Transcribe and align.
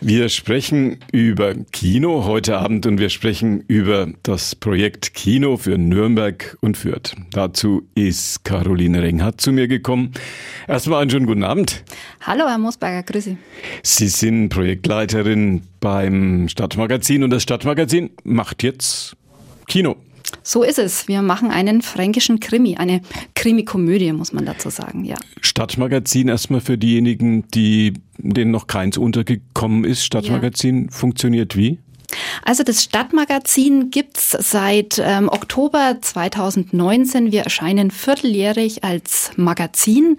Wir 0.00 0.28
sprechen 0.28 0.98
über 1.10 1.54
Kino 1.72 2.24
heute 2.24 2.56
Abend 2.58 2.86
und 2.86 3.00
wir 3.00 3.10
sprechen 3.10 3.64
über 3.66 4.06
das 4.22 4.54
Projekt 4.54 5.12
Kino 5.12 5.56
für 5.56 5.76
Nürnberg 5.76 6.56
und 6.60 6.76
Fürth. 6.76 7.16
Dazu 7.32 7.82
ist 7.96 8.44
Caroline 8.44 9.02
Renghardt 9.02 9.40
zu 9.40 9.50
mir 9.50 9.66
gekommen. 9.66 10.12
Erstmal 10.68 11.02
einen 11.02 11.10
schönen 11.10 11.26
guten 11.26 11.42
Abend. 11.42 11.82
Hallo, 12.20 12.44
Herr 12.46 12.58
Mosberger, 12.58 13.02
grüße. 13.02 13.36
Sie 13.82 14.08
sind 14.08 14.50
Projektleiterin 14.50 15.62
beim 15.80 16.48
Stadtmagazin 16.48 17.24
und 17.24 17.30
das 17.30 17.42
Stadtmagazin 17.42 18.10
macht 18.22 18.62
jetzt 18.62 19.16
Kino. 19.66 19.96
So 20.42 20.62
ist 20.62 20.78
es. 20.78 21.08
Wir 21.08 21.22
machen 21.22 21.50
einen 21.50 21.82
fränkischen 21.82 22.40
Krimi, 22.40 22.76
eine 22.76 23.00
Krimi-Komödie, 23.34 24.12
muss 24.12 24.32
man 24.32 24.44
dazu 24.44 24.70
sagen, 24.70 25.04
ja. 25.04 25.16
Stadtmagazin 25.40 26.28
erstmal 26.28 26.60
für 26.60 26.78
diejenigen, 26.78 27.48
die 27.48 27.94
denen 28.18 28.50
noch 28.50 28.66
keins 28.66 28.98
untergekommen 28.98 29.84
ist. 29.84 30.04
Stadtmagazin 30.04 30.84
ja. 30.84 30.90
funktioniert 30.90 31.56
wie? 31.56 31.78
Also 32.44 32.62
das 32.62 32.82
Stadtmagazin 32.82 33.90
gibt's 33.90 34.30
seit 34.30 35.00
ähm, 35.04 35.28
Oktober 35.28 35.96
2019. 36.00 37.32
Wir 37.32 37.42
erscheinen 37.42 37.90
vierteljährig 37.90 38.82
als 38.84 39.32
Magazin. 39.36 40.16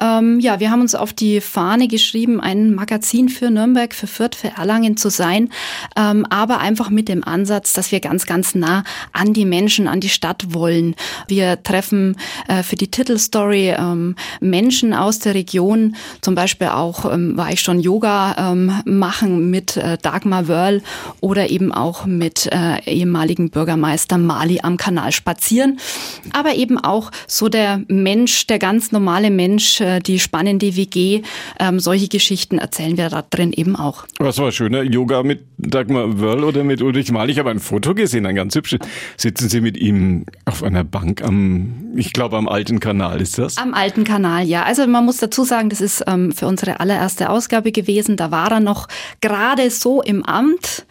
Ähm, 0.00 0.40
ja, 0.40 0.58
wir 0.58 0.70
haben 0.70 0.80
uns 0.80 0.94
auf 0.94 1.12
die 1.12 1.40
Fahne 1.40 1.86
geschrieben, 1.86 2.40
ein 2.40 2.74
Magazin 2.74 3.28
für 3.28 3.50
Nürnberg, 3.50 3.94
für 3.94 4.08
Fürth, 4.08 4.34
für 4.34 4.48
Erlangen 4.48 4.96
zu 4.96 5.10
sein, 5.10 5.50
ähm, 5.96 6.26
aber 6.28 6.58
einfach 6.58 6.90
mit 6.90 7.08
dem 7.08 7.22
Ansatz, 7.22 7.72
dass 7.72 7.92
wir 7.92 8.00
ganz, 8.00 8.26
ganz 8.26 8.54
nah 8.54 8.82
an 9.12 9.32
die 9.32 9.44
Menschen, 9.44 9.86
an 9.86 10.00
die 10.00 10.08
Stadt 10.08 10.54
wollen. 10.54 10.96
Wir 11.28 11.62
treffen 11.62 12.16
äh, 12.48 12.62
für 12.62 12.76
die 12.76 12.90
Titelstory 12.90 13.74
ähm, 13.78 14.16
Menschen 14.40 14.92
aus 14.92 15.20
der 15.20 15.34
Region, 15.34 15.94
zum 16.20 16.34
Beispiel 16.34 16.68
auch 16.68 17.12
ähm, 17.12 17.36
war 17.36 17.52
ich 17.52 17.60
schon 17.60 17.78
Yoga 17.78 18.52
ähm, 18.52 18.72
machen 18.84 19.50
mit 19.50 19.76
äh, 19.76 19.98
Dagmar 19.98 20.48
Wörl 20.48 20.82
oder 21.28 21.50
eben 21.50 21.72
auch 21.72 22.06
mit 22.06 22.48
äh, 22.50 22.82
ehemaligen 22.86 23.50
Bürgermeister 23.50 24.16
Mali 24.16 24.60
am 24.62 24.78
Kanal 24.78 25.12
spazieren. 25.12 25.78
Aber 26.32 26.54
eben 26.54 26.78
auch 26.78 27.10
so 27.26 27.50
der 27.50 27.82
Mensch, 27.86 28.46
der 28.46 28.58
ganz 28.58 28.92
normale 28.92 29.30
Mensch, 29.30 29.82
äh, 29.82 30.00
die 30.00 30.20
spannende 30.20 30.74
WG, 30.74 31.20
ähm, 31.60 31.80
solche 31.80 32.08
Geschichten 32.08 32.56
erzählen 32.56 32.96
wir 32.96 33.10
da 33.10 33.22
drin 33.28 33.52
eben 33.52 33.76
auch. 33.76 34.06
Was 34.18 34.38
war 34.38 34.52
schöner? 34.52 34.82
Yoga 34.82 35.22
mit 35.22 35.44
Dagmar 35.58 36.18
Wörl 36.18 36.44
oder 36.44 36.64
mit 36.64 36.80
Ulrich 36.80 37.12
Mali? 37.12 37.32
Ich 37.32 37.38
habe 37.38 37.50
ein 37.50 37.60
Foto 37.60 37.94
gesehen, 37.94 38.24
ein 38.24 38.34
ganz 38.34 38.54
hübsches. 38.54 38.78
Sitzen 39.18 39.50
Sie 39.50 39.60
mit 39.60 39.76
ihm 39.76 40.24
auf 40.46 40.62
einer 40.62 40.82
Bank 40.82 41.22
am, 41.22 41.92
ich 41.94 42.14
glaube 42.14 42.38
am 42.38 42.48
alten 42.48 42.80
Kanal, 42.80 43.20
ist 43.20 43.36
das? 43.36 43.58
Am 43.58 43.74
alten 43.74 44.04
Kanal, 44.04 44.46
ja. 44.46 44.62
Also 44.62 44.86
man 44.86 45.04
muss 45.04 45.18
dazu 45.18 45.44
sagen, 45.44 45.68
das 45.68 45.82
ist 45.82 46.02
ähm, 46.06 46.32
für 46.32 46.46
unsere 46.46 46.80
allererste 46.80 47.28
Ausgabe 47.28 47.70
gewesen. 47.70 48.16
Da 48.16 48.30
war 48.30 48.50
er 48.50 48.60
noch 48.60 48.88
gerade 49.20 49.70
so 49.70 50.00
im 50.00 50.24
Amt. 50.24 50.86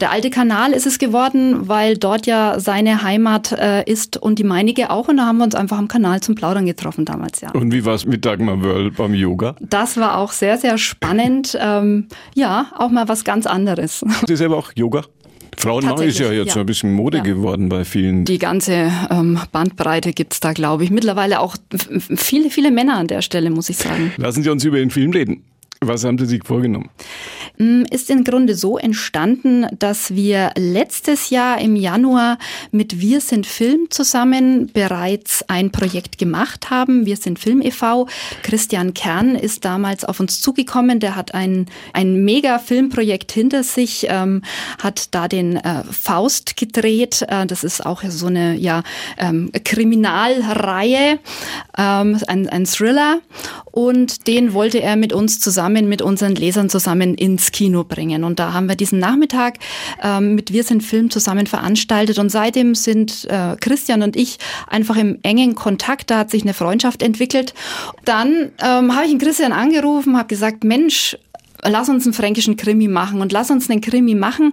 Der 0.00 0.10
alte 0.10 0.30
Kanal 0.30 0.72
ist 0.72 0.86
es 0.86 0.98
geworden, 0.98 1.68
weil 1.68 1.96
dort 1.96 2.26
ja 2.26 2.58
seine 2.58 3.02
Heimat 3.02 3.52
äh, 3.52 3.84
ist 3.84 4.16
und 4.16 4.38
die 4.38 4.44
meinige 4.44 4.90
auch. 4.90 5.08
Und 5.08 5.18
da 5.18 5.26
haben 5.26 5.38
wir 5.38 5.44
uns 5.44 5.54
einfach 5.54 5.78
am 5.78 5.88
Kanal 5.88 6.20
zum 6.20 6.34
Plaudern 6.34 6.66
getroffen 6.66 7.04
damals, 7.04 7.40
ja. 7.40 7.50
Und 7.52 7.72
wie 7.72 7.84
war 7.84 7.94
es 7.94 8.06
mit 8.06 8.24
Dagmar 8.24 8.62
Wörl 8.62 8.90
beim 8.90 9.14
Yoga? 9.14 9.56
Das 9.60 9.96
war 9.96 10.18
auch 10.18 10.32
sehr, 10.32 10.58
sehr 10.58 10.78
spannend. 10.78 11.56
ähm, 11.60 12.08
ja, 12.34 12.66
auch 12.76 12.90
mal 12.90 13.08
was 13.08 13.24
ganz 13.24 13.46
anderes. 13.46 14.04
Sie 14.26 14.36
selber 14.36 14.56
auch 14.56 14.72
Yoga? 14.74 15.04
Frauenmangel 15.56 16.08
ist 16.08 16.18
ja 16.18 16.32
jetzt 16.32 16.54
ja. 16.54 16.60
ein 16.60 16.66
bisschen 16.66 16.92
Mode 16.92 17.18
ja. 17.18 17.22
geworden 17.22 17.68
bei 17.68 17.84
vielen. 17.84 18.24
Die 18.24 18.38
ganze 18.38 18.90
ähm, 19.10 19.38
Bandbreite 19.52 20.12
gibt's 20.12 20.40
da, 20.40 20.52
glaube 20.52 20.84
ich. 20.84 20.90
Mittlerweile 20.90 21.40
auch 21.40 21.56
viele, 22.16 22.50
viele 22.50 22.70
Männer 22.70 22.96
an 22.96 23.08
der 23.08 23.20
Stelle, 23.20 23.50
muss 23.50 23.68
ich 23.68 23.76
sagen. 23.76 24.12
Lassen 24.16 24.42
Sie 24.42 24.50
uns 24.50 24.64
über 24.64 24.78
den 24.78 24.90
Film 24.90 25.10
reden. 25.10 25.44
Was 25.82 26.04
haben 26.04 26.18
Sie 26.18 26.26
sich 26.26 26.44
vorgenommen? 26.44 26.90
Mm, 27.56 27.84
ist 27.90 28.10
im 28.10 28.22
Grunde 28.22 28.54
so 28.54 28.76
entstanden, 28.76 29.64
dass 29.78 30.14
wir 30.14 30.50
letztes 30.58 31.30
Jahr 31.30 31.58
im 31.58 31.74
Januar 31.74 32.36
mit 32.70 33.00
Wir 33.00 33.22
sind 33.22 33.46
Film 33.46 33.86
zusammen 33.88 34.70
bereits 34.74 35.42
ein 35.48 35.70
Projekt 35.70 36.18
gemacht 36.18 36.68
haben. 36.68 37.06
Wir 37.06 37.16
sind 37.16 37.38
Film 37.38 37.62
e.V. 37.62 38.08
Christian 38.42 38.92
Kern 38.92 39.34
ist 39.34 39.64
damals 39.64 40.04
auf 40.04 40.20
uns 40.20 40.42
zugekommen. 40.42 41.00
Der 41.00 41.16
hat 41.16 41.32
ein, 41.32 41.64
ein 41.94 42.26
mega 42.26 42.58
Filmprojekt 42.58 43.32
hinter 43.32 43.62
sich, 43.62 44.06
ähm, 44.10 44.42
hat 44.82 45.14
da 45.14 45.28
den 45.28 45.56
äh, 45.56 45.84
Faust 45.90 46.58
gedreht. 46.58 47.24
Äh, 47.26 47.46
das 47.46 47.64
ist 47.64 47.86
auch 47.86 48.02
so 48.06 48.26
eine 48.26 48.54
ja, 48.54 48.82
ähm, 49.16 49.50
Kriminalreihe, 49.64 51.20
ähm, 51.78 52.18
ein, 52.26 52.50
ein 52.50 52.66
Thriller. 52.66 53.20
Und 53.72 54.26
den 54.26 54.52
wollte 54.52 54.82
er 54.82 54.96
mit 54.96 55.14
uns 55.14 55.40
zusammen 55.40 55.69
zusammen 55.70 55.88
mit 55.88 56.02
unseren 56.02 56.34
Lesern 56.34 56.68
zusammen 56.68 57.14
ins 57.14 57.52
Kino 57.52 57.84
bringen. 57.84 58.24
Und 58.24 58.40
da 58.40 58.52
haben 58.52 58.68
wir 58.68 58.74
diesen 58.74 58.98
Nachmittag 58.98 59.58
ähm, 60.02 60.34
mit 60.34 60.52
Wir 60.52 60.64
sind 60.64 60.82
Film 60.82 61.10
zusammen 61.10 61.46
veranstaltet. 61.46 62.18
Und 62.18 62.28
seitdem 62.28 62.74
sind 62.74 63.26
äh, 63.30 63.56
Christian 63.60 64.02
und 64.02 64.16
ich 64.16 64.38
einfach 64.66 64.96
im 64.96 65.18
engen 65.22 65.54
Kontakt. 65.54 66.10
Da 66.10 66.18
hat 66.18 66.30
sich 66.30 66.42
eine 66.42 66.54
Freundschaft 66.54 67.02
entwickelt. 67.02 67.54
Dann 68.04 68.50
ähm, 68.60 68.94
habe 68.96 69.06
ich 69.06 69.12
ihn 69.12 69.18
Christian 69.18 69.52
angerufen, 69.52 70.16
habe 70.16 70.26
gesagt, 70.26 70.64
Mensch, 70.64 71.16
lass 71.64 71.88
uns 71.88 72.04
einen 72.04 72.14
fränkischen 72.14 72.56
Krimi 72.56 72.88
machen 72.88 73.20
und 73.20 73.32
lass 73.32 73.50
uns 73.50 73.68
einen 73.70 73.80
Krimi 73.80 74.14
machen, 74.14 74.52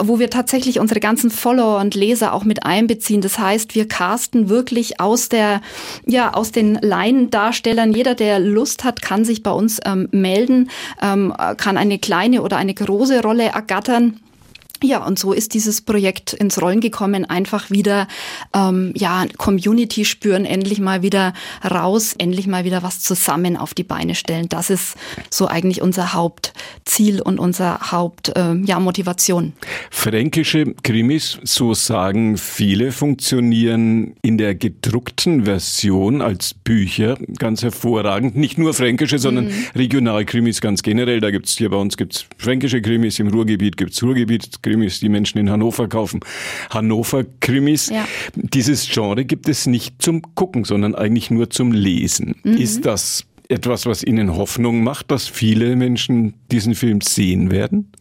wo 0.00 0.18
wir 0.18 0.30
tatsächlich 0.30 0.78
unsere 0.78 1.00
ganzen 1.00 1.30
Follower 1.30 1.80
und 1.80 1.94
Leser 1.94 2.32
auch 2.32 2.44
mit 2.44 2.64
einbeziehen. 2.64 3.20
Das 3.20 3.38
heißt, 3.38 3.74
wir 3.74 3.88
casten 3.88 4.48
wirklich 4.48 5.00
aus 5.00 5.28
der, 5.28 5.60
ja, 6.06 6.34
aus 6.34 6.52
den 6.52 6.74
Laiendarstellern. 6.80 7.92
Jeder, 7.92 8.14
der 8.14 8.38
Lust 8.38 8.84
hat, 8.84 9.02
kann 9.02 9.24
sich 9.24 9.42
bei 9.42 9.50
uns 9.50 9.80
ähm, 9.84 10.08
melden, 10.12 10.70
ähm, 11.00 11.34
kann 11.56 11.76
eine 11.76 11.98
kleine 11.98 12.42
oder 12.42 12.56
eine 12.56 12.74
große 12.74 13.22
Rolle 13.22 13.44
ergattern. 13.44 14.20
Ja, 14.82 15.04
und 15.04 15.18
so 15.18 15.32
ist 15.32 15.54
dieses 15.54 15.80
Projekt 15.80 16.32
ins 16.32 16.60
Rollen 16.60 16.80
gekommen, 16.80 17.24
einfach 17.24 17.70
wieder 17.70 18.08
ähm, 18.54 18.92
ja 18.96 19.24
Community 19.38 20.04
spüren, 20.04 20.44
endlich 20.44 20.80
mal 20.80 21.02
wieder 21.02 21.32
raus, 21.68 22.14
endlich 22.18 22.46
mal 22.46 22.64
wieder 22.64 22.82
was 22.82 23.00
zusammen 23.00 23.56
auf 23.56 23.74
die 23.74 23.84
Beine 23.84 24.14
stellen. 24.14 24.48
Das 24.48 24.70
ist 24.70 24.96
so 25.30 25.46
eigentlich 25.46 25.82
unser 25.82 26.12
Hauptziel 26.12 27.20
und 27.22 27.38
unser 27.38 27.92
Haupt 27.92 28.30
äh, 28.36 28.54
ja 28.64 28.80
Motivation. 28.80 29.52
Fränkische 29.90 30.74
Krimis, 30.82 31.38
so 31.44 31.74
sagen 31.74 32.36
viele, 32.36 32.92
funktionieren 32.92 34.14
in 34.22 34.38
der 34.38 34.54
gedruckten 34.54 35.44
Version 35.44 36.22
als 36.22 36.54
Bücher 36.54 37.16
ganz 37.38 37.62
hervorragend. 37.62 38.36
Nicht 38.36 38.58
nur 38.58 38.74
fränkische, 38.74 39.18
sondern 39.18 39.46
mhm. 39.46 39.64
Regionalkrimis 39.74 40.60
ganz 40.60 40.82
generell. 40.82 41.20
Da 41.20 41.30
gibt's 41.30 41.56
hier 41.56 41.70
bei 41.70 41.76
uns 41.76 41.96
gibt's 41.96 42.26
fränkische 42.36 42.82
Krimis, 42.82 43.18
im 43.18 43.28
Ruhrgebiet 43.28 43.76
gibt's 43.76 44.02
Ruhrgebiet 44.02 44.62
Krimis, 44.62 44.71
die 44.76 45.08
Menschen 45.08 45.38
in 45.38 45.50
Hannover 45.50 45.88
kaufen. 45.88 46.20
Hannover 46.70 47.24
Krimis. 47.40 47.88
Ja. 47.88 48.06
Dieses 48.34 48.88
Genre 48.88 49.24
gibt 49.24 49.48
es 49.48 49.66
nicht 49.66 50.00
zum 50.00 50.34
Gucken, 50.34 50.64
sondern 50.64 50.94
eigentlich 50.94 51.30
nur 51.30 51.50
zum 51.50 51.72
Lesen. 51.72 52.36
Mhm. 52.42 52.56
Ist 52.56 52.86
das 52.86 53.24
etwas, 53.48 53.86
was 53.86 54.02
Ihnen 54.02 54.36
Hoffnung 54.36 54.82
macht, 54.82 55.10
dass 55.10 55.28
viele 55.28 55.76
Menschen 55.76 56.34
diesen 56.50 56.74
Film 56.74 57.00
sehen 57.00 57.50
werden? 57.50 57.92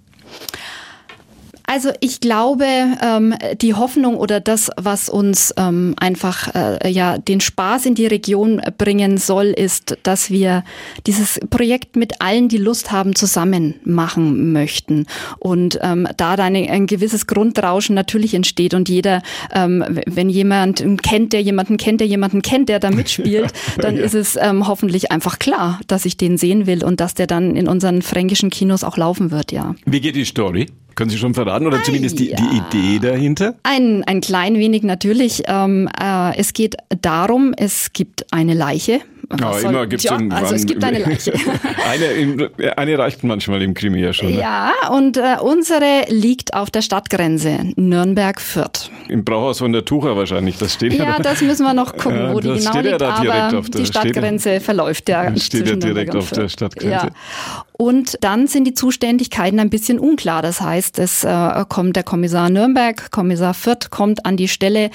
Also 1.73 1.91
ich 2.01 2.19
glaube, 2.19 2.65
ähm, 3.01 3.33
die 3.61 3.73
Hoffnung 3.73 4.17
oder 4.17 4.41
das, 4.41 4.69
was 4.75 5.07
uns 5.07 5.53
ähm, 5.55 5.95
einfach 5.97 6.53
äh, 6.53 6.91
ja 6.91 7.17
den 7.17 7.39
Spaß 7.39 7.85
in 7.85 7.95
die 7.95 8.07
Region 8.07 8.61
bringen 8.77 9.17
soll, 9.17 9.45
ist, 9.45 9.97
dass 10.03 10.29
wir 10.29 10.65
dieses 11.07 11.39
Projekt 11.49 11.95
mit 11.95 12.21
allen, 12.21 12.49
die 12.49 12.57
Lust 12.57 12.91
haben, 12.91 13.15
zusammen 13.15 13.75
machen 13.85 14.51
möchten. 14.51 15.05
Und 15.39 15.79
ähm, 15.81 16.09
da 16.17 16.35
dann 16.35 16.57
ein, 16.57 16.69
ein 16.69 16.87
gewisses 16.87 17.25
Grundrauschen 17.25 17.95
natürlich 17.95 18.33
entsteht 18.33 18.73
und 18.73 18.89
jeder, 18.89 19.21
ähm, 19.53 19.85
wenn 20.05 20.29
jemand 20.29 20.83
kennt, 21.03 21.31
der 21.31 21.41
jemanden 21.41 21.77
kennt, 21.77 22.01
der 22.01 22.07
jemanden 22.07 22.41
kennt, 22.41 22.67
der 22.67 22.79
da 22.79 22.91
mitspielt, 22.91 23.53
dann 23.77 23.95
ja. 23.95 24.03
ist 24.03 24.13
es 24.13 24.35
ähm, 24.35 24.67
hoffentlich 24.67 25.13
einfach 25.13 25.39
klar, 25.39 25.79
dass 25.87 26.03
ich 26.03 26.17
den 26.17 26.37
sehen 26.37 26.67
will 26.67 26.83
und 26.83 26.99
dass 26.99 27.13
der 27.13 27.27
dann 27.27 27.55
in 27.55 27.69
unseren 27.69 28.01
fränkischen 28.01 28.49
Kinos 28.49 28.83
auch 28.83 28.97
laufen 28.97 29.31
wird, 29.31 29.53
ja. 29.53 29.73
Wie 29.85 30.01
geht 30.01 30.17
die 30.17 30.25
Story? 30.25 30.67
Können 30.95 31.09
Sie 31.09 31.17
schon 31.17 31.33
verraten 31.33 31.67
oder 31.67 31.77
ah, 31.77 31.83
zumindest 31.83 32.19
die, 32.19 32.31
ja. 32.31 32.37
die 32.37 32.57
Idee 32.57 32.99
dahinter? 32.99 33.55
Ein, 33.63 34.03
ein 34.05 34.21
klein 34.21 34.55
wenig 34.55 34.83
natürlich. 34.83 35.43
Ähm, 35.47 35.89
äh, 35.99 36.37
es 36.37 36.53
geht 36.53 36.75
darum, 37.01 37.53
es 37.55 37.93
gibt 37.93 38.31
eine 38.33 38.53
Leiche. 38.53 39.01
Ja, 39.39 39.53
soll, 39.53 39.71
immer 39.71 39.87
gibt's 39.87 40.03
ja, 40.03 40.17
also 40.29 40.55
es 40.55 40.65
gibt 40.65 40.83
eine 40.83 40.99
Leiche. 40.99 41.33
eine, 41.89 42.51
eine 42.75 42.97
reicht 42.97 43.23
manchmal 43.23 43.61
im 43.61 43.73
Krimi 43.73 44.01
ja 44.01 44.13
schon. 44.13 44.31
Ne? 44.31 44.39
Ja, 44.39 44.71
und 44.91 45.17
äh, 45.17 45.37
unsere 45.41 46.05
liegt 46.09 46.53
auf 46.53 46.69
der 46.69 46.81
Stadtgrenze 46.81 47.71
Nürnberg-Fürth. 47.75 48.91
Im 49.07 49.23
Brauhaus 49.23 49.59
von 49.59 49.71
der 49.71 49.85
Tucher 49.85 50.17
wahrscheinlich, 50.17 50.57
das 50.57 50.73
steht 50.73 50.93
ja. 50.93 51.05
Ja, 51.05 51.19
das 51.19 51.41
müssen 51.41 51.63
wir 51.63 51.73
noch 51.73 51.93
gucken, 51.97 52.17
ja, 52.17 52.33
wo 52.33 52.39
die 52.39 52.49
genau 52.49 52.79
liegt, 52.81 53.01
ja 53.01 53.47
aber 53.47 53.61
die 53.61 53.85
Stadtgrenze 53.85 54.59
verläuft 54.59 55.07
ja. 55.09 55.35
Steht 55.37 55.67
ja 55.67 55.75
direkt 55.75 56.15
auf 56.15 56.31
der 56.31 56.49
Stadtgrenze. 56.49 57.07
Ja. 57.07 57.65
Und 57.81 58.19
dann 58.21 58.45
sind 58.45 58.65
die 58.65 58.75
Zuständigkeiten 58.75 59.59
ein 59.59 59.71
bisschen 59.71 59.97
unklar. 59.97 60.43
Das 60.43 60.61
heißt, 60.61 60.99
es 60.99 61.23
äh, 61.23 61.65
kommt 61.67 61.95
der 61.95 62.03
Kommissar 62.03 62.51
Nürnberg, 62.51 63.09
Kommissar 63.09 63.55
Fürth 63.55 63.89
kommt 63.89 64.23
an 64.23 64.37
die 64.37 64.47
Stelle. 64.47 64.91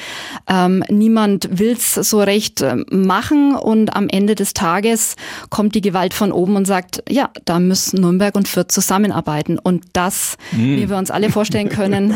Ähm, 0.49 0.85
niemand 0.89 1.49
will's 1.51 1.95
so 1.95 2.21
recht 2.21 2.61
äh, 2.61 2.77
machen 2.93 3.57
und 3.57 3.97
am 3.97 4.09
Ende 4.09 4.37
des 4.37 4.55
Tages 4.55 5.17
kommt 5.51 5.75
die 5.75 5.81
Gewalt 5.81 6.15
von 6.15 6.31
oben 6.31 6.55
und 6.55 6.65
sagt, 6.65 7.03
ja, 7.09 7.31
da 7.45 7.59
müssen 7.59 8.01
Nürnberg 8.01 8.37
und 8.37 8.47
Fürth 8.47 8.71
zusammenarbeiten. 8.71 9.59
Und 9.59 9.83
das, 9.93 10.37
mm. 10.53 10.77
wie 10.77 10.89
wir 10.89 10.97
uns 10.97 11.11
alle 11.11 11.31
vorstellen 11.31 11.71
können, 11.71 12.15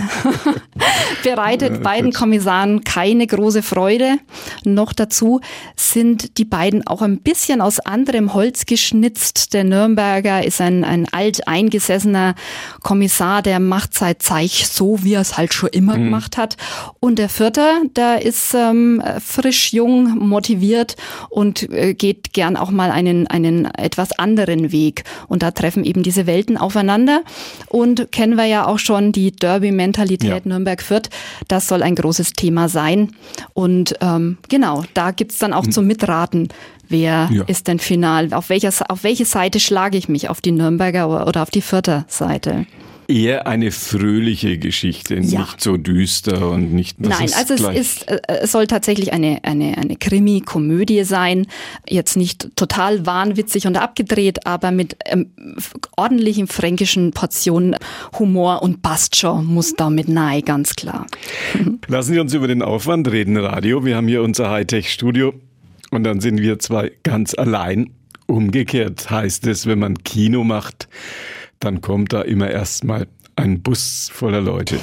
bereitet 1.25 1.82
beiden 1.82 2.12
Kommissaren 2.12 2.84
keine 2.84 3.26
große 3.26 3.64
Freude. 3.64 4.19
Noch 4.62 4.93
dazu 4.93 5.40
sind 5.75 6.38
die 6.38 6.44
beiden 6.44 6.87
auch 6.87 7.02
ein 7.02 7.19
bisschen 7.19 7.61
aus 7.61 7.81
anderem 7.81 8.34
Holz 8.34 8.66
geschnitzt. 8.66 9.52
Der 9.52 9.64
Nürnberger 9.64 10.44
ist 10.44 10.59
ein, 10.60 10.84
ein 10.84 11.06
alteingesessener 11.10 12.34
Kommissar, 12.82 13.42
der 13.42 13.60
macht 13.60 13.94
seit 13.94 14.22
Zeich 14.22 14.68
so, 14.68 15.02
wie 15.02 15.14
er 15.14 15.20
es 15.20 15.36
halt 15.36 15.54
schon 15.54 15.70
immer 15.70 15.96
mhm. 15.96 16.04
gemacht 16.04 16.36
hat. 16.36 16.56
Und 17.00 17.18
der 17.18 17.28
Vierte, 17.28 17.64
der 17.96 18.22
ist 18.22 18.54
ähm, 18.54 19.02
frisch, 19.24 19.72
jung, 19.72 20.18
motiviert 20.18 20.96
und 21.28 21.70
äh, 21.70 21.94
geht 21.94 22.32
gern 22.32 22.56
auch 22.56 22.70
mal 22.70 22.90
einen, 22.90 23.26
einen 23.26 23.66
etwas 23.66 24.12
anderen 24.18 24.72
Weg. 24.72 25.04
Und 25.28 25.42
da 25.42 25.50
treffen 25.50 25.84
eben 25.84 26.02
diese 26.02 26.26
Welten 26.26 26.56
aufeinander. 26.56 27.22
Und 27.68 28.12
kennen 28.12 28.36
wir 28.36 28.46
ja 28.46 28.66
auch 28.66 28.78
schon 28.78 29.12
die 29.12 29.32
Derby-Mentalität 29.32 30.30
ja. 30.30 30.40
Nürnberg-Fürth. 30.44 31.10
Das 31.48 31.68
soll 31.68 31.82
ein 31.82 31.94
großes 31.94 32.32
Thema 32.32 32.68
sein. 32.68 33.12
Und 33.54 33.96
ähm, 34.00 34.38
genau, 34.48 34.84
da 34.94 35.10
gibt's 35.10 35.38
dann 35.38 35.52
auch 35.52 35.66
mhm. 35.66 35.72
zum 35.72 35.86
Mitraten, 35.86 36.48
wer 36.90 37.28
ja. 37.32 37.44
ist 37.46 37.69
denn 37.69 37.78
final, 37.78 38.32
auf, 38.32 38.48
welcher, 38.48 38.70
auf 38.88 39.04
welche 39.04 39.25
Seite 39.25 39.60
schlage 39.60 39.96
ich 39.96 40.08
mich, 40.08 40.28
auf 40.28 40.40
die 40.40 40.52
Nürnberger 40.52 41.26
oder 41.26 41.42
auf 41.42 41.50
die 41.50 41.62
Fürther 41.62 42.04
Seite? 42.08 42.66
Eher 43.08 43.48
eine 43.48 43.72
fröhliche 43.72 44.56
Geschichte, 44.58 45.16
ja. 45.16 45.40
nicht 45.40 45.60
so 45.60 45.76
düster 45.76 46.48
und 46.48 46.72
nicht. 46.72 47.00
Nein, 47.00 47.28
also 47.37 47.54
es 47.54 47.76
ist, 47.76 48.08
äh, 48.08 48.20
es 48.26 48.52
soll 48.52 48.69
tatsächlich 48.69 49.12
eine 49.12 49.40
eine 49.42 49.76
eine 49.78 49.96
Krimi-Komödie 49.96 51.02
sein, 51.02 51.48
jetzt 51.88 52.16
nicht 52.16 52.54
total 52.54 53.06
wahnwitzig 53.06 53.66
und 53.66 53.76
abgedreht, 53.76 54.46
aber 54.46 54.70
mit 54.70 54.96
ähm, 55.06 55.26
ordentlichen 55.96 56.46
fränkischen 56.46 57.10
Portionen 57.10 57.75
Humor 58.16 58.62
und 58.62 58.81
passt 58.81 59.16
schon, 59.16 59.44
muss 59.44 59.75
damit 59.75 60.08
nahe, 60.08 60.42
ganz 60.42 60.76
klar. 60.76 61.08
Lassen 61.88 62.12
Sie 62.12 62.20
uns 62.20 62.32
über 62.32 62.46
den 62.46 62.62
Aufwand 62.62 63.10
reden, 63.10 63.37
Radio. 63.37 63.84
Wir 63.84 63.96
haben 63.96 64.06
hier 64.06 64.22
unser 64.22 64.50
Hightech-Studio 64.50 65.34
und 65.90 66.04
dann 66.04 66.20
sind 66.20 66.40
wir 66.40 66.58
zwei 66.58 66.92
ganz 67.02 67.34
allein. 67.34 67.90
Umgekehrt 68.26 69.10
heißt 69.10 69.46
es, 69.46 69.66
wenn 69.66 69.81
man 69.81 69.98
Kino 70.04 70.44
macht, 70.44 70.88
dann 71.58 71.81
kommt 71.81 72.12
da 72.12 72.22
immer 72.22 72.50
erstmal 72.50 73.06
ein 73.37 73.62
Bus 73.62 74.10
voller 74.12 74.40
Leute. 74.40 74.78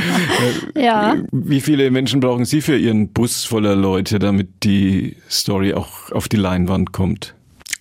ja. 0.76 1.16
Wie 1.32 1.60
viele 1.60 1.90
Menschen 1.90 2.20
brauchen 2.20 2.44
Sie 2.44 2.60
für 2.60 2.76
Ihren 2.76 3.08
Bus 3.12 3.44
voller 3.44 3.74
Leute, 3.74 4.18
damit 4.18 4.64
die 4.64 5.16
Story 5.30 5.74
auch 5.74 6.12
auf 6.12 6.28
die 6.28 6.36
Leinwand 6.36 6.92
kommt? 6.92 7.34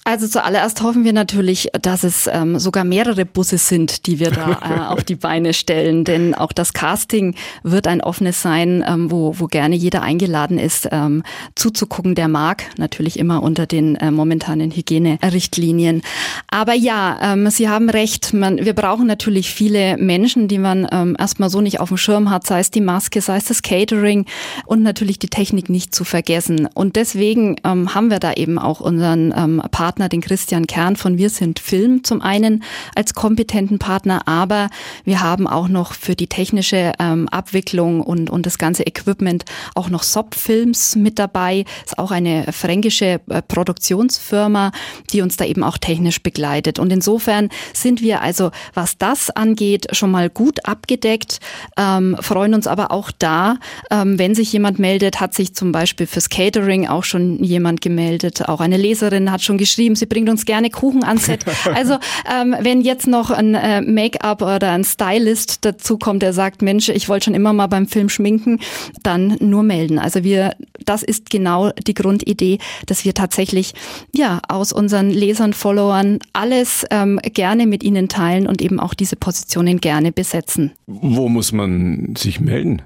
Also 0.08 0.26
zuallererst 0.26 0.82
hoffen 0.84 1.04
wir 1.04 1.12
natürlich, 1.12 1.68
dass 1.82 2.06
es 2.06 2.30
ähm, 2.32 2.60
sogar 2.60 2.86
mehrere 2.86 3.26
Busse 3.26 3.58
sind, 3.58 4.08
die 4.08 4.20
wir 4.20 4.32
da 4.32 4.52
äh, 4.88 4.94
auf 4.94 5.04
die 5.04 5.16
Beine 5.16 5.54
stellen. 5.54 6.06
Denn 6.06 6.34
auch 6.34 6.54
das 6.54 6.72
Casting 6.72 7.36
wird 7.62 7.88
ein 7.88 8.00
offenes 8.00 8.42
sein, 8.42 8.86
ähm, 8.88 9.12
wo, 9.12 9.38
wo 9.38 9.48
gerne 9.48 9.76
jeder 9.76 10.04
eingeladen 10.04 10.60
ist, 10.60 10.88
ähm, 10.94 11.24
zuzugucken, 11.56 12.16
der 12.16 12.30
mag. 12.30 12.64
Natürlich 12.78 13.20
immer 13.20 13.44
unter 13.44 13.66
den 13.66 13.98
äh, 13.98 14.10
momentanen 14.10 14.72
Hygienerichtlinien. 14.72 16.02
Aber 16.50 16.74
ja, 16.74 17.34
ähm, 17.34 17.50
Sie 17.50 17.68
haben 17.68 17.90
recht. 17.90 18.34
Man, 18.34 18.64
wir 18.64 18.76
brauchen 18.76 19.08
natürlich 19.08 19.54
viele 19.54 19.98
Menschen, 19.98 20.48
die 20.48 20.58
man 20.58 20.88
ähm, 20.90 21.18
erstmal 21.20 21.50
so 21.50 21.60
nicht 21.60 21.82
auf 21.82 21.90
dem 21.90 21.98
Schirm 21.98 22.30
hat, 22.30 22.48
sei 22.48 22.62
es 22.62 22.72
die 22.72 22.80
Maske, 22.80 23.20
sei 23.20 23.36
es 23.36 23.46
das 23.46 23.62
Catering 23.62 24.26
und 24.66 24.84
natürlich 24.84 25.20
die 25.20 25.28
Technik 25.28 25.70
nicht 25.70 25.94
zu 25.94 26.06
vergessen. 26.06 26.70
Und 26.74 26.96
deswegen 26.96 27.58
ähm, 27.66 27.94
haben 27.94 28.10
wir 28.10 28.20
da 28.20 28.32
eben 28.32 28.58
auch 28.58 28.80
unseren 28.80 29.34
ähm, 29.36 29.62
Partner 29.70 29.97
Partner, 29.98 30.10
den 30.10 30.22
Christian 30.22 30.68
Kern 30.68 30.96
von 30.96 31.18
Wir 31.18 31.32
sind 31.32 31.58
Film 31.58 32.04
zum 32.04 32.22
einen 32.22 32.64
als 32.94 33.16
kompetenten 33.16 33.80
Partner, 33.80 34.28
aber 34.28 34.70
wir 35.06 35.22
haben 35.22 35.48
auch 35.48 35.68
noch 35.70 35.94
für 35.94 36.16
die 36.16 36.28
technische 36.28 36.94
ähm, 37.00 37.28
Abwicklung 37.30 38.02
und, 38.02 38.30
und 38.30 38.46
das 38.46 38.60
ganze 38.60 38.86
Equipment 38.86 39.46
auch 39.74 39.90
noch 39.90 40.04
Sop 40.04 40.36
Films 40.36 40.96
mit 40.96 41.18
dabei. 41.18 41.66
Ist 41.84 41.98
auch 41.98 42.12
eine 42.12 42.46
fränkische 42.54 43.20
äh, 43.28 43.42
Produktionsfirma, 43.42 44.72
die 45.12 45.22
uns 45.24 45.36
da 45.36 45.46
eben 45.46 45.64
auch 45.64 45.80
technisch 45.80 46.22
begleitet. 46.22 46.78
Und 46.78 46.94
insofern 46.94 47.50
sind 47.74 48.04
wir 48.04 48.22
also, 48.22 48.52
was 48.76 49.00
das 49.00 49.32
angeht, 49.32 49.88
schon 49.96 50.12
mal 50.12 50.30
gut 50.30 50.64
abgedeckt, 50.68 51.40
ähm, 51.76 52.16
freuen 52.22 52.54
uns 52.54 52.68
aber 52.68 52.92
auch 52.92 53.10
da, 53.18 53.58
ähm, 53.90 54.20
wenn 54.20 54.36
sich 54.36 54.54
jemand 54.54 54.78
meldet, 54.78 55.20
hat 55.20 55.34
sich 55.34 55.56
zum 55.56 55.72
Beispiel 55.72 56.06
fürs 56.06 56.30
Catering 56.30 56.88
auch 56.88 57.04
schon 57.04 57.44
jemand 57.44 57.82
gemeldet, 57.82 58.48
auch 58.48 58.60
eine 58.60 58.78
Leserin 58.78 59.32
hat 59.32 59.42
schon 59.42 59.58
geschrieben, 59.58 59.87
geschrieben, 59.88 59.96
sie 59.96 60.06
bringt 60.06 60.30
uns 60.30 60.46
gerne 60.46 60.70
Kuchen 60.70 61.04
ans 61.04 61.26
Set. 61.26 61.46
Also 61.74 61.98
ähm, 62.32 62.56
wenn 62.62 62.82
jetzt 62.82 63.08
noch 63.08 63.30
ein 63.30 63.54
äh, 63.54 63.82
Make-up 63.82 64.42
oder 64.42 64.72
ein 64.72 64.84
Stylist 64.84 65.66
dazu 65.66 65.98
kommt, 65.98 66.22
der 66.22 66.34
sagt, 66.34 66.62
Mensch, 66.62 66.90
ich 66.90 67.10
wollte 67.10 67.26
schon 67.26 67.36
immer 67.36 67.54
mal 67.54 67.68
beim 67.68 67.88
Film 67.88 68.10
schminken, 68.10 68.60
dann 69.04 69.38
nur 69.40 69.64
melden. 69.64 70.00
Also 70.00 70.24
wir, 70.24 70.56
das 70.86 71.04
ist 71.04 71.30
genau 71.30 71.72
die 71.72 71.94
Grundidee, 71.94 72.60
dass 72.86 73.06
wir 73.06 73.14
tatsächlich 73.14 73.74
ja 74.16 74.42
aus 74.48 74.72
unseren 74.72 75.10
Lesern, 75.10 75.54
Followern 75.54 76.20
alles 76.34 76.86
ähm, 76.90 77.20
gerne 77.34 77.68
mit 77.68 77.84
ihnen 77.84 78.08
teilen 78.08 78.48
und 78.48 78.62
eben 78.62 78.80
auch 78.80 78.94
diese 78.94 79.16
Positionen 79.16 79.80
gerne 79.80 80.12
besetzen. 80.12 80.72
Wo 80.88 81.30
muss 81.30 81.52
man 81.52 82.16
sich 82.18 82.40
melden? 82.40 82.82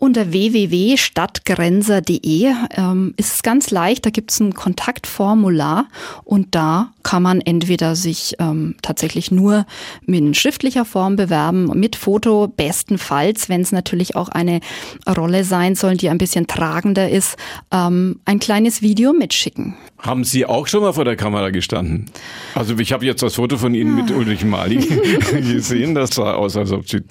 Unter 0.00 0.30
www.stadtgrenzer.de 0.30 2.52
ähm, 2.76 3.14
ist 3.16 3.34
es 3.34 3.42
ganz 3.42 3.72
leicht, 3.72 4.06
da 4.06 4.10
gibt 4.10 4.30
es 4.30 4.38
ein 4.38 4.54
Kontaktformular 4.54 5.88
und 6.22 6.54
da 6.54 6.92
kann 7.02 7.24
man 7.24 7.40
entweder 7.40 7.96
sich 7.96 8.36
ähm, 8.38 8.76
tatsächlich 8.80 9.32
nur 9.32 9.66
in 10.06 10.34
schriftlicher 10.34 10.84
Form 10.84 11.16
bewerben, 11.16 11.72
mit 11.74 11.96
Foto, 11.96 12.46
bestenfalls, 12.46 13.48
wenn 13.48 13.60
es 13.60 13.72
natürlich 13.72 14.14
auch 14.14 14.28
eine 14.28 14.60
Rolle 15.08 15.42
sein 15.42 15.74
soll, 15.74 15.96
die 15.96 16.10
ein 16.10 16.18
bisschen 16.18 16.46
tragender 16.46 17.10
ist, 17.10 17.36
ähm, 17.72 18.20
ein 18.24 18.38
kleines 18.38 18.82
Video 18.82 19.12
mitschicken. 19.12 19.74
Haben 19.98 20.24
Sie 20.24 20.46
auch 20.46 20.66
schon 20.68 20.82
mal 20.82 20.92
vor 20.92 21.04
der 21.04 21.16
Kamera 21.16 21.50
gestanden? 21.50 22.06
Also 22.54 22.76
ich 22.78 22.92
habe 22.92 23.04
jetzt 23.04 23.22
das 23.22 23.34
Foto 23.34 23.58
von 23.58 23.74
Ihnen 23.74 23.94
mit 23.94 24.10
Ulrich 24.10 24.44
Mali 24.44 24.76
gesehen, 25.32 25.94
das 25.94 26.10
sah 26.10 26.34
aus, 26.34 26.56
als 26.56 26.70
ob 26.70 26.88
Sie 26.88 27.02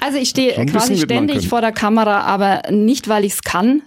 also 0.00 0.16
ich 0.18 0.30
stehe 0.30 0.64
quasi 0.66 0.96
ständig 0.96 1.48
vor 1.48 1.60
der 1.60 1.72
Kamera, 1.72 2.22
aber 2.22 2.62
nicht, 2.70 3.08
weil 3.08 3.24
ich 3.24 3.34
es 3.34 3.42
kann, 3.42 3.82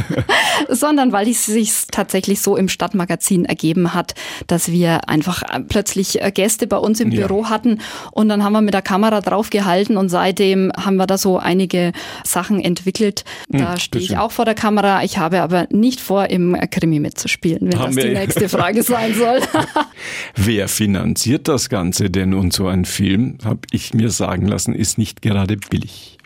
sondern 0.68 1.10
weil 1.10 1.26
es 1.28 1.46
sich 1.46 1.72
tatsächlich 1.90 2.40
so 2.40 2.56
im 2.56 2.68
Stadtmagazin 2.68 3.46
ergeben 3.46 3.94
hat, 3.94 4.14
dass 4.46 4.70
wir 4.70 5.08
einfach 5.08 5.42
äh, 5.42 5.60
plötzlich 5.60 6.22
äh, 6.22 6.30
Gäste 6.32 6.66
bei 6.66 6.76
uns 6.76 7.00
im 7.00 7.10
ja. 7.10 7.26
Büro 7.26 7.48
hatten 7.48 7.80
und 8.12 8.28
dann 8.28 8.44
haben 8.44 8.52
wir 8.52 8.60
mit 8.60 8.74
der 8.74 8.82
Kamera 8.82 9.22
draufgehalten 9.22 9.96
und 9.96 10.10
seitdem 10.10 10.70
haben 10.76 10.96
wir 10.96 11.06
da 11.06 11.16
so 11.16 11.38
einige 11.38 11.92
Sachen 12.24 12.60
entwickelt. 12.60 13.24
Da 13.48 13.72
hm, 13.72 13.80
stehe 13.80 14.04
ich 14.04 14.18
auch 14.18 14.32
vor 14.32 14.44
der 14.44 14.54
Kamera. 14.54 15.02
Ich 15.02 15.16
habe 15.16 15.40
aber 15.40 15.66
nicht 15.70 16.00
vor, 16.00 16.26
im 16.26 16.56
Krimi 16.70 17.00
mitzuspielen, 17.00 17.67
wenn 17.68 17.78
haben 17.78 17.94
das 17.96 18.04
die 18.04 18.10
nächste 18.10 18.48
Frage 18.48 18.82
sein 18.82 19.14
soll. 19.14 19.40
Wer 20.36 20.68
finanziert 20.68 21.48
das 21.48 21.68
Ganze 21.68 22.10
denn 22.10 22.34
und 22.34 22.52
so 22.52 22.66
ein 22.66 22.84
Film, 22.84 23.38
habe 23.44 23.60
ich 23.70 23.94
mir 23.94 24.10
sagen 24.10 24.46
lassen, 24.46 24.74
ist 24.74 24.98
nicht 24.98 25.22
gerade 25.22 25.38
gerade 25.38 25.56
billig. 25.56 26.18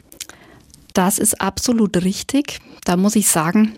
Das 0.94 1.18
ist 1.18 1.40
absolut 1.40 1.96
richtig. 2.04 2.58
Da 2.84 2.96
muss 2.96 3.16
ich 3.16 3.28
sagen, 3.28 3.72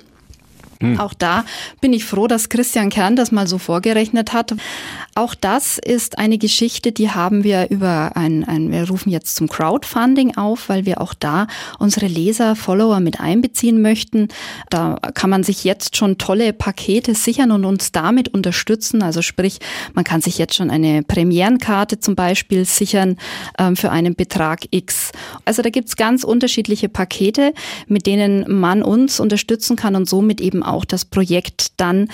hm. 0.84 1.00
Auch 1.00 1.14
da 1.14 1.44
bin 1.80 1.92
ich 1.92 2.04
froh, 2.04 2.26
dass 2.26 2.48
Christian 2.48 2.90
Kern 2.90 3.16
das 3.16 3.32
mal 3.32 3.46
so 3.46 3.58
vorgerechnet 3.58 4.32
hat. 4.32 4.54
Auch 5.14 5.34
das 5.36 5.78
ist 5.78 6.18
eine 6.18 6.38
Geschichte, 6.38 6.90
die 6.90 7.10
haben 7.10 7.44
wir 7.44 7.70
über 7.70 8.16
ein, 8.16 8.42
ein, 8.44 8.72
wir 8.72 8.88
rufen 8.88 9.10
jetzt 9.10 9.36
zum 9.36 9.48
Crowdfunding 9.48 10.36
auf, 10.36 10.68
weil 10.68 10.86
wir 10.86 11.00
auch 11.00 11.14
da 11.14 11.46
unsere 11.78 12.06
Leser, 12.06 12.56
Follower 12.56 12.98
mit 12.98 13.20
einbeziehen 13.20 13.80
möchten. 13.80 14.26
Da 14.70 14.98
kann 15.14 15.30
man 15.30 15.44
sich 15.44 15.62
jetzt 15.62 15.96
schon 15.96 16.18
tolle 16.18 16.52
Pakete 16.52 17.14
sichern 17.14 17.52
und 17.52 17.64
uns 17.64 17.92
damit 17.92 18.34
unterstützen. 18.34 19.02
Also 19.02 19.22
sprich, 19.22 19.60
man 19.94 20.02
kann 20.02 20.20
sich 20.20 20.36
jetzt 20.36 20.54
schon 20.54 20.68
eine 20.68 21.04
Premierenkarte 21.04 22.00
zum 22.00 22.16
Beispiel 22.16 22.64
sichern 22.64 23.16
ähm, 23.56 23.76
für 23.76 23.92
einen 23.92 24.16
Betrag 24.16 24.66
X. 24.72 25.12
Also 25.44 25.62
da 25.62 25.70
gibt's 25.70 25.94
ganz 25.96 26.24
unterschiedliche 26.24 26.88
Pakete, 26.88 27.54
mit 27.86 28.06
denen 28.06 28.44
man 28.48 28.82
uns 28.82 29.20
unterstützen 29.20 29.76
kann 29.76 29.94
und 29.94 30.08
somit 30.08 30.40
eben 30.40 30.64
auch 30.64 30.74
das 30.85 31.04
Projekt 31.04 31.73
dann 31.76 32.09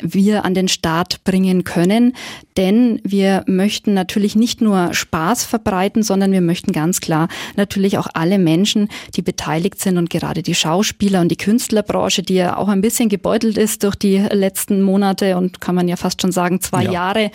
wir 0.00 0.44
an 0.44 0.54
den 0.54 0.68
Start 0.68 1.24
bringen 1.24 1.64
können. 1.64 2.14
Denn 2.56 3.00
wir 3.04 3.44
möchten 3.46 3.94
natürlich 3.94 4.36
nicht 4.36 4.60
nur 4.60 4.94
Spaß 4.94 5.44
verbreiten, 5.44 6.02
sondern 6.02 6.32
wir 6.32 6.40
möchten 6.40 6.72
ganz 6.72 7.00
klar 7.00 7.28
natürlich 7.56 7.98
auch 7.98 8.06
alle 8.14 8.38
Menschen, 8.38 8.88
die 9.14 9.22
beteiligt 9.22 9.80
sind 9.80 9.98
und 9.98 10.10
gerade 10.10 10.42
die 10.42 10.54
Schauspieler 10.54 11.20
und 11.20 11.28
die 11.28 11.36
Künstlerbranche, 11.36 12.22
die 12.22 12.34
ja 12.34 12.56
auch 12.56 12.68
ein 12.68 12.80
bisschen 12.80 13.08
gebeutelt 13.08 13.58
ist 13.58 13.82
durch 13.82 13.96
die 13.96 14.18
letzten 14.18 14.82
Monate 14.82 15.36
und 15.36 15.60
kann 15.60 15.74
man 15.74 15.88
ja 15.88 15.96
fast 15.96 16.22
schon 16.22 16.32
sagen 16.32 16.60
zwei 16.60 16.84
ja. 16.84 16.92
Jahre, 16.92 17.30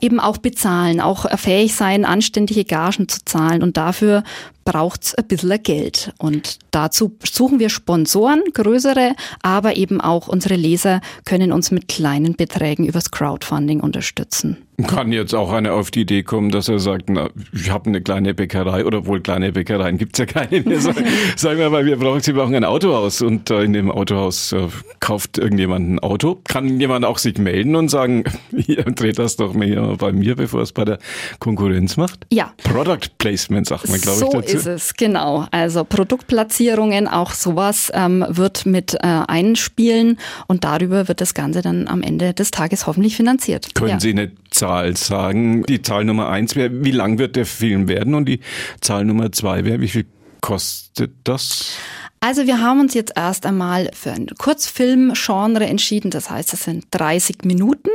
eben 0.00 0.18
auch 0.18 0.38
bezahlen, 0.38 1.00
auch 1.00 1.26
fähig 1.38 1.74
sein, 1.74 2.04
anständige 2.04 2.64
Gagen 2.64 3.08
zu 3.08 3.24
zahlen. 3.24 3.62
Und 3.62 3.76
dafür 3.76 4.24
braucht's 4.64 5.14
ein 5.14 5.26
bisschen 5.26 5.62
Geld. 5.62 6.12
Und 6.18 6.58
dazu 6.70 7.16
suchen 7.22 7.60
wir 7.60 7.68
Sponsoren, 7.68 8.42
größere, 8.52 9.14
aber 9.42 9.76
eben 9.76 10.00
auch 10.00 10.28
unsere 10.28 10.56
Leser 10.56 11.00
können 11.24 11.52
uns 11.52 11.70
mit 11.70 11.88
kleinen 12.04 12.36
Beträgen 12.36 12.84
übers 12.84 13.10
Crowdfunding 13.10 13.80
unterstützen. 13.80 14.58
Kann 14.86 15.12
jetzt 15.12 15.34
auch 15.34 15.52
einer 15.52 15.74
auf 15.74 15.90
die 15.90 16.00
Idee 16.00 16.24
kommen, 16.24 16.50
dass 16.50 16.68
er 16.68 16.80
sagt, 16.80 17.08
na, 17.08 17.28
ich 17.52 17.70
habe 17.70 17.86
eine 17.86 18.00
kleine 18.00 18.34
Bäckerei 18.34 18.84
oder 18.84 19.06
wohl 19.06 19.20
kleine 19.20 19.52
Bäckereien 19.52 19.98
gibt's 19.98 20.18
ja 20.18 20.26
keine 20.26 20.60
mehr. 20.64 20.80
Sagen 20.80 21.58
wir 21.58 21.70
mal, 21.70 21.86
wir 21.86 21.96
brauchen, 21.96 22.20
Sie 22.20 22.32
brauchen 22.32 22.54
ein 22.54 22.64
Autohaus 22.64 23.22
und 23.22 23.50
in 23.50 23.72
dem 23.72 23.90
Autohaus 23.90 24.52
äh, 24.52 24.66
kauft 24.98 25.38
irgendjemand 25.38 25.88
ein 25.88 25.98
Auto. 26.00 26.40
Kann 26.44 26.80
jemand 26.80 27.04
auch 27.04 27.18
sich 27.18 27.38
melden 27.38 27.76
und 27.76 27.88
sagen, 27.88 28.24
ihr 28.52 28.82
dreht 28.84 29.18
das 29.18 29.36
doch 29.36 29.54
mal 29.54 29.96
bei 29.96 30.12
mir, 30.12 30.34
bevor 30.34 30.62
es 30.62 30.72
bei 30.72 30.84
der 30.84 30.98
Konkurrenz 31.38 31.96
macht? 31.96 32.26
Ja. 32.32 32.52
Product 32.64 33.16
Placement 33.18 33.66
sagt 33.66 33.88
man, 33.88 34.00
glaube 34.00 34.18
so 34.18 34.26
ich, 34.26 34.32
dazu. 34.32 34.48
So 34.48 34.58
ist 34.58 34.66
es, 34.66 34.94
genau. 34.94 35.46
Also 35.52 35.84
Produktplatzierungen, 35.84 37.06
auch 37.06 37.32
sowas 37.32 37.92
ähm, 37.94 38.24
wird 38.28 38.66
mit 38.66 38.94
äh, 38.94 38.98
einspielen 39.02 40.18
und 40.48 40.64
darüber 40.64 41.06
wird 41.06 41.20
das 41.20 41.34
Ganze 41.34 41.62
dann 41.62 41.86
am 41.86 42.02
Ende 42.02 42.34
des 42.34 42.50
Tages 42.50 42.86
hoffentlich 42.86 43.16
finanziert. 43.16 43.74
Können 43.74 43.90
ja. 43.90 44.00
Sie 44.00 44.10
eine 44.10 44.32
Zahl 44.64 44.96
sagen. 44.96 45.62
Die 45.64 45.82
Zahl 45.82 46.04
Nummer 46.04 46.30
eins 46.30 46.56
wäre, 46.56 46.70
wie 46.84 46.90
lang 46.90 47.18
wird 47.18 47.36
der 47.36 47.44
Film 47.44 47.86
werden? 47.86 48.14
Und 48.14 48.26
die 48.26 48.40
Zahl 48.80 49.04
Nummer 49.04 49.30
zwei 49.30 49.66
wäre, 49.66 49.82
wie 49.82 49.88
viel 49.88 50.06
kostet 50.40 50.83
das? 51.24 51.76
Also 52.20 52.46
wir 52.46 52.60
haben 52.62 52.80
uns 52.80 52.94
jetzt 52.94 53.12
erst 53.16 53.44
einmal 53.44 53.90
für 53.92 54.12
ein 54.12 54.28
Kurzfilm-Genre 54.38 55.66
entschieden. 55.66 56.10
Das 56.10 56.30
heißt, 56.30 56.54
es 56.54 56.64
sind 56.64 56.86
30 56.90 57.44
Minuten 57.44 57.90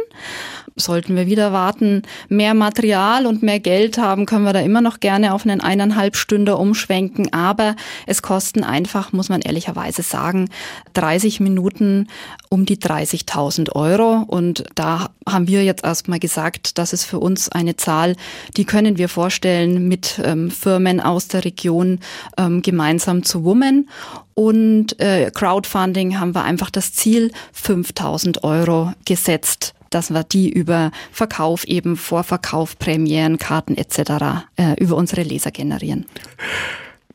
sollten 0.79 1.15
wir 1.15 1.27
wieder 1.27 1.51
warten, 1.51 2.03
mehr 2.27 2.53
Material 2.53 3.25
und 3.25 3.43
mehr 3.43 3.59
Geld 3.59 3.97
haben, 3.97 4.25
können 4.25 4.45
wir 4.45 4.53
da 4.53 4.59
immer 4.59 4.81
noch 4.81 4.99
gerne 4.99 5.33
auf 5.33 5.45
einen 5.45 5.61
eineinhalb 5.61 6.15
Stunde 6.15 6.57
umschwenken. 6.57 7.31
Aber 7.33 7.75
es 8.05 8.21
kosten 8.21 8.63
einfach, 8.63 9.11
muss 9.11 9.29
man 9.29 9.41
ehrlicherweise 9.41 10.03
sagen, 10.03 10.49
30 10.93 11.39
Minuten 11.39 12.07
um 12.49 12.65
die 12.65 12.77
30.000 12.77 13.73
Euro. 13.73 14.23
Und 14.27 14.63
da 14.75 15.09
haben 15.27 15.47
wir 15.47 15.63
jetzt 15.63 15.83
erstmal 15.83 16.19
gesagt, 16.19 16.77
das 16.77 16.93
ist 16.93 17.05
für 17.05 17.19
uns 17.19 17.49
eine 17.49 17.75
Zahl, 17.75 18.15
die 18.57 18.65
können 18.65 18.97
wir 18.97 19.09
vorstellen, 19.09 19.87
mit 19.87 20.19
ähm, 20.23 20.51
Firmen 20.51 20.99
aus 20.99 21.27
der 21.27 21.45
Region 21.45 21.99
ähm, 22.37 22.61
gemeinsam 22.61 22.88
zu 22.97 23.43
wummen. 23.43 23.89
Und 24.33 24.99
äh, 24.99 25.29
Crowdfunding 25.33 26.19
haben 26.19 26.33
wir 26.33 26.43
einfach 26.43 26.71
das 26.71 26.93
Ziel 26.93 27.31
5000 27.53 28.43
Euro 28.43 28.93
gesetzt 29.05 29.75
dass 29.91 30.11
wir 30.11 30.23
die 30.23 30.51
über 30.51 30.91
Verkauf 31.11 31.63
eben 31.63 31.97
Vorverkauf, 31.97 32.77
Premieren, 32.77 33.39
Karten 33.39 33.75
etc. 33.75 34.45
Äh, 34.55 34.75
über 34.79 34.95
unsere 34.95 35.23
Leser 35.23 35.49
generieren. 35.49 36.05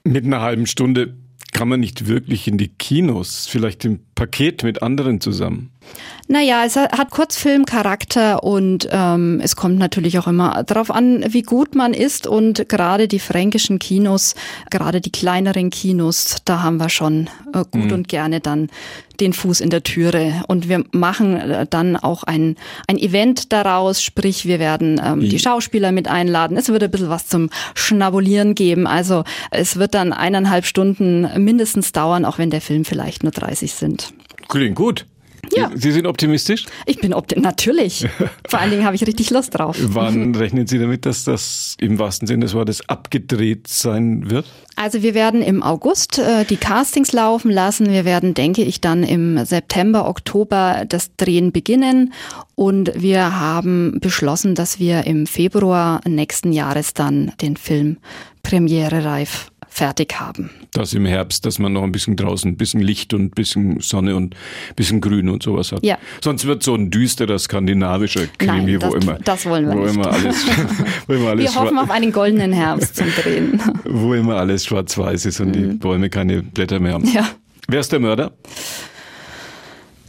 Mit 0.02 0.24
einer 0.24 0.40
halben 0.40 0.66
Stunde 0.66 1.14
kann 1.52 1.68
man 1.68 1.80
nicht 1.80 2.08
wirklich 2.08 2.48
in 2.48 2.58
die 2.58 2.68
Kinos, 2.68 3.46
vielleicht 3.46 3.84
im 3.84 4.00
Paket 4.14 4.64
mit 4.64 4.82
anderen 4.82 5.20
zusammen? 5.20 5.70
Naja, 6.26 6.64
es 6.64 6.76
hat 6.76 7.10
Kurzfilmcharakter 7.10 8.42
und 8.42 8.88
ähm, 8.90 9.40
es 9.42 9.56
kommt 9.56 9.78
natürlich 9.78 10.18
auch 10.18 10.26
immer 10.26 10.64
darauf 10.64 10.90
an, 10.90 11.22
wie 11.28 11.42
gut 11.42 11.74
man 11.74 11.92
ist. 11.92 12.26
Und 12.26 12.66
gerade 12.70 13.08
die 13.08 13.18
fränkischen 13.18 13.78
Kinos, 13.78 14.34
gerade 14.70 15.02
die 15.02 15.12
kleineren 15.12 15.68
Kinos, 15.68 16.36
da 16.46 16.62
haben 16.62 16.78
wir 16.78 16.88
schon 16.88 17.28
äh, 17.52 17.64
gut 17.70 17.86
mhm. 17.86 17.92
und 17.92 18.08
gerne 18.08 18.40
dann 18.40 18.70
den 19.20 19.34
Fuß 19.34 19.60
in 19.60 19.68
der 19.68 19.82
Türe. 19.82 20.42
Und 20.48 20.70
wir 20.70 20.84
machen 20.92 21.36
äh, 21.36 21.66
dann 21.68 21.96
auch 21.96 22.22
ein, 22.22 22.56
ein 22.88 22.96
Event 22.96 23.52
daraus, 23.52 24.02
sprich 24.02 24.46
wir 24.46 24.58
werden 24.58 24.98
ähm, 25.04 25.20
die 25.20 25.38
Schauspieler 25.38 25.92
mit 25.92 26.08
einladen. 26.08 26.56
Es 26.56 26.70
wird 26.70 26.82
ein 26.82 26.90
bisschen 26.90 27.10
was 27.10 27.26
zum 27.26 27.50
Schnabulieren 27.74 28.54
geben. 28.54 28.86
Also 28.86 29.24
es 29.50 29.76
wird 29.76 29.92
dann 29.92 30.14
eineinhalb 30.14 30.64
Stunden 30.64 31.28
mindestens 31.44 31.92
dauern, 31.92 32.24
auch 32.24 32.38
wenn 32.38 32.48
der 32.48 32.62
Film 32.62 32.86
vielleicht 32.86 33.24
nur 33.24 33.32
30 33.32 33.74
sind. 33.74 34.14
Klingt 34.48 34.74
gut. 34.74 35.04
Ja. 35.56 35.70
Sie 35.74 35.92
sind 35.92 36.06
optimistisch? 36.06 36.66
Ich 36.86 36.98
bin 36.98 37.14
optimistisch, 37.14 37.44
natürlich. 37.44 38.06
Vor 38.48 38.58
allen 38.58 38.70
Dingen 38.70 38.84
habe 38.84 38.96
ich 38.96 39.06
richtig 39.06 39.30
Lust 39.30 39.58
drauf. 39.58 39.76
Wann 39.80 40.34
rechnen 40.34 40.66
Sie 40.66 40.78
damit, 40.78 41.06
dass 41.06 41.24
das 41.24 41.76
im 41.80 41.98
wahrsten 41.98 42.26
Sinne 42.26 42.44
des 42.44 42.54
Wortes 42.54 42.88
abgedreht 42.88 43.68
sein 43.68 44.30
wird? 44.30 44.46
Also 44.76 45.02
wir 45.02 45.14
werden 45.14 45.42
im 45.42 45.62
August 45.62 46.18
äh, 46.18 46.44
die 46.44 46.56
Castings 46.56 47.12
laufen 47.12 47.50
lassen. 47.50 47.90
Wir 47.90 48.04
werden, 48.04 48.34
denke 48.34 48.62
ich, 48.62 48.80
dann 48.80 49.02
im 49.02 49.44
September, 49.44 50.08
Oktober 50.08 50.84
das 50.88 51.14
Drehen 51.16 51.52
beginnen. 51.52 52.12
Und 52.56 52.92
wir 52.94 53.38
haben 53.38 53.98
beschlossen, 54.00 54.54
dass 54.54 54.78
wir 54.78 55.06
im 55.06 55.26
Februar 55.26 56.00
nächsten 56.06 56.52
Jahres 56.52 56.94
dann 56.94 57.32
den 57.40 57.56
Film 57.56 57.98
Premiere 58.42 59.04
reif 59.04 59.50
fertig 59.74 60.20
haben. 60.20 60.50
Das 60.72 60.94
im 60.94 61.04
Herbst, 61.04 61.44
dass 61.44 61.58
man 61.58 61.72
noch 61.72 61.82
ein 61.82 61.90
bisschen 61.90 62.14
draußen, 62.14 62.52
ein 62.52 62.56
bisschen 62.56 62.80
Licht 62.80 63.12
und 63.12 63.22
ein 63.22 63.30
bisschen 63.30 63.80
Sonne 63.80 64.14
und 64.14 64.34
ein 64.34 64.74
bisschen 64.76 65.00
Grün 65.00 65.28
und 65.28 65.42
sowas 65.42 65.72
hat. 65.72 65.84
Ja. 65.84 65.98
Sonst 66.22 66.46
wird 66.46 66.62
so 66.62 66.76
ein 66.76 66.92
düsterer 66.92 67.40
skandinavischer 67.40 68.28
Krimi, 68.38 68.78
Nein, 68.78 68.78
das, 68.78 68.90
wo 68.90 68.94
immer, 68.94 69.18
das 69.24 69.46
wollen 69.46 69.66
wir 69.66 69.74
wo 69.74 69.80
nicht. 69.80 69.94
Immer 69.96 70.12
alles, 70.12 70.46
wo 71.08 71.12
immer 71.14 71.30
alles 71.30 71.52
wir 71.52 71.60
hoffen 71.60 71.78
auf 71.78 71.90
einen 71.90 72.12
goldenen 72.12 72.52
Herbst 72.52 72.94
zum 72.94 73.08
Drehen. 73.16 73.60
Wo 73.84 74.14
immer 74.14 74.36
alles 74.36 74.64
schwarz-weiß 74.64 75.26
ist 75.26 75.40
und 75.40 75.48
mhm. 75.48 75.52
die 75.52 75.60
Bäume 75.76 76.08
keine 76.08 76.42
Blätter 76.42 76.78
mehr 76.78 76.92
haben. 76.92 77.06
Ja. 77.12 77.28
Wer 77.66 77.80
ist 77.80 77.90
der 77.90 77.98
Mörder? 77.98 78.32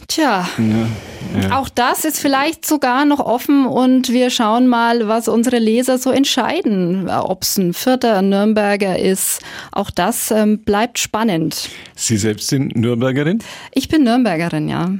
Tja, 0.07 0.47
ja, 0.57 1.41
ja. 1.41 1.59
auch 1.59 1.69
das 1.69 2.05
ist 2.05 2.19
vielleicht 2.19 2.65
sogar 2.65 3.05
noch 3.05 3.19
offen 3.19 3.65
und 3.65 4.11
wir 4.11 4.29
schauen 4.29 4.67
mal, 4.67 5.07
was 5.07 5.27
unsere 5.27 5.57
Leser 5.57 5.97
so 5.97 6.11
entscheiden. 6.11 7.09
Ob 7.09 7.43
es 7.43 7.57
ein 7.57 7.73
Vierter, 7.73 8.21
Nürnberger 8.21 8.99
ist, 8.99 9.41
auch 9.71 9.89
das 9.89 10.31
ähm, 10.31 10.59
bleibt 10.59 10.99
spannend. 10.99 11.69
Sie 11.95 12.17
selbst 12.17 12.49
sind 12.49 12.75
Nürnbergerin? 12.75 13.39
Ich 13.73 13.87
bin 13.87 14.03
Nürnbergerin, 14.03 14.69
ja. 14.69 14.91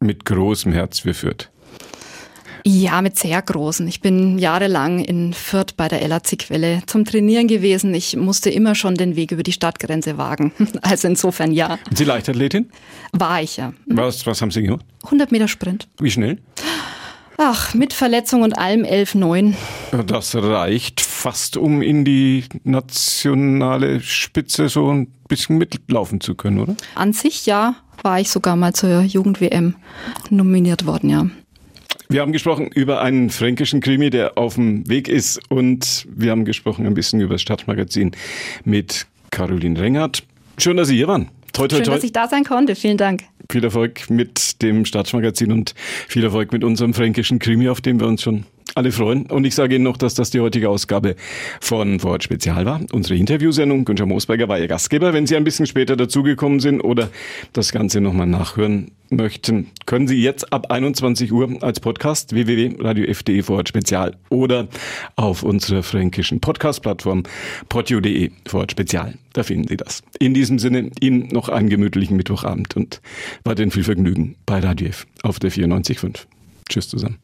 Mit 0.00 0.24
großem 0.24 0.72
Herz 0.72 1.00
für 1.00 1.14
Fürth. 1.14 1.48
Ja, 2.66 3.02
mit 3.02 3.18
sehr 3.18 3.42
großen. 3.42 3.86
Ich 3.88 4.00
bin 4.00 4.38
jahrelang 4.38 5.04
in 5.04 5.34
Fürth 5.34 5.76
bei 5.76 5.86
der 5.86 6.06
LAC-Quelle 6.08 6.82
zum 6.86 7.04
Trainieren 7.04 7.46
gewesen. 7.46 7.92
Ich 7.92 8.16
musste 8.16 8.48
immer 8.48 8.74
schon 8.74 8.94
den 8.94 9.16
Weg 9.16 9.32
über 9.32 9.42
die 9.42 9.52
Stadtgrenze 9.52 10.16
wagen. 10.16 10.52
Also 10.82 11.08
insofern 11.08 11.52
ja. 11.52 11.78
Sind 11.88 11.98
Sie 11.98 12.04
Leichtathletin? 12.04 12.70
War 13.12 13.42
ich 13.42 13.58
ja. 13.58 13.74
Mhm. 13.86 13.96
Was, 13.96 14.26
was 14.26 14.40
haben 14.40 14.50
Sie 14.50 14.62
gemacht? 14.62 14.84
100 15.04 15.30
Meter 15.30 15.48
Sprint. 15.48 15.88
Wie 15.98 16.10
schnell? 16.10 16.38
Ach, 17.36 17.74
mit 17.74 17.92
Verletzung 17.92 18.42
und 18.42 18.56
allem 18.56 18.84
11,9. 18.84 19.54
Das 20.06 20.34
reicht 20.34 21.00
fast, 21.00 21.56
um 21.56 21.82
in 21.82 22.04
die 22.04 22.44
nationale 22.62 24.00
Spitze 24.00 24.68
so 24.68 24.90
ein 24.90 25.08
bisschen 25.28 25.58
mitlaufen 25.58 26.20
zu 26.20 26.34
können, 26.34 26.60
oder? 26.60 26.76
An 26.94 27.12
sich 27.12 27.44
ja, 27.46 27.76
war 28.02 28.20
ich 28.20 28.30
sogar 28.30 28.56
mal 28.56 28.72
zur 28.72 29.00
Jugend-WM 29.00 29.74
nominiert 30.30 30.86
worden, 30.86 31.10
ja. 31.10 31.26
Wir 32.14 32.20
haben 32.20 32.30
gesprochen 32.30 32.68
über 32.72 33.02
einen 33.02 33.28
fränkischen 33.28 33.80
Krimi, 33.80 34.08
der 34.08 34.38
auf 34.38 34.54
dem 34.54 34.88
Weg 34.88 35.08
ist 35.08 35.40
und 35.50 36.06
wir 36.08 36.30
haben 36.30 36.44
gesprochen 36.44 36.86
ein 36.86 36.94
bisschen 36.94 37.20
über 37.20 37.34
das 37.34 37.42
Stadtmagazin 37.42 38.12
mit 38.64 39.08
Caroline 39.32 39.80
Rengert. 39.80 40.22
Schön, 40.56 40.76
dass 40.76 40.86
Sie 40.86 40.94
hier 40.94 41.08
waren. 41.08 41.30
Toi, 41.52 41.66
toi, 41.66 41.78
toi. 41.78 41.84
Schön, 41.86 41.92
dass 41.92 42.04
ich 42.04 42.12
da 42.12 42.28
sein 42.28 42.44
konnte. 42.44 42.76
Vielen 42.76 42.98
Dank. 42.98 43.24
Viel 43.50 43.64
Erfolg 43.64 44.10
mit 44.10 44.62
dem 44.62 44.84
Stadtmagazin 44.84 45.50
und 45.50 45.74
viel 46.06 46.22
Erfolg 46.22 46.52
mit 46.52 46.62
unserem 46.62 46.94
fränkischen 46.94 47.40
Krimi, 47.40 47.68
auf 47.68 47.80
den 47.80 47.98
wir 47.98 48.06
uns 48.06 48.22
schon 48.22 48.44
alle 48.74 48.92
freuen. 48.92 49.26
Und 49.26 49.44
ich 49.44 49.54
sage 49.54 49.76
Ihnen 49.76 49.84
noch, 49.84 49.96
dass 49.96 50.14
das 50.14 50.30
die 50.30 50.40
heutige 50.40 50.68
Ausgabe 50.68 51.16
von 51.60 52.00
Vorort 52.00 52.24
Spezial 52.24 52.66
war. 52.66 52.80
Unsere 52.92 53.16
Interviewsendung. 53.16 53.84
Günther 53.84 54.06
Moosberger 54.06 54.48
war 54.48 54.58
Ihr 54.58 54.68
Gastgeber. 54.68 55.12
Wenn 55.12 55.26
Sie 55.26 55.36
ein 55.36 55.44
bisschen 55.44 55.66
später 55.66 55.96
dazugekommen 55.96 56.60
sind 56.60 56.80
oder 56.80 57.08
das 57.52 57.72
Ganze 57.72 58.00
nochmal 58.00 58.26
nachhören 58.26 58.90
möchten, 59.10 59.68
können 59.86 60.08
Sie 60.08 60.20
jetzt 60.20 60.52
ab 60.52 60.70
21 60.70 61.32
Uhr 61.32 61.62
als 61.62 61.80
Podcast 61.80 62.34
www.radiof.de 62.34 63.42
Vorort 63.42 63.68
Spezial 63.68 64.16
oder 64.28 64.68
auf 65.16 65.42
unserer 65.42 65.82
fränkischen 65.82 66.40
Podcast-Plattform 66.40 67.24
podio.de 67.68 68.30
Vorort 68.46 68.72
Spezial. 68.72 69.14
Da 69.32 69.42
finden 69.42 69.68
Sie 69.68 69.76
das. 69.76 70.02
In 70.18 70.34
diesem 70.34 70.58
Sinne 70.58 70.90
Ihnen 71.00 71.28
noch 71.28 71.48
einen 71.48 71.68
gemütlichen 71.68 72.16
Mittwochabend 72.16 72.76
und 72.76 73.00
weiterhin 73.44 73.70
viel 73.70 73.84
Vergnügen 73.84 74.36
bei 74.46 74.58
Radio 74.58 74.88
F 74.88 75.06
auf 75.22 75.38
der 75.38 75.50
94.5. 75.50 76.26
Tschüss 76.68 76.88
zusammen. 76.88 77.23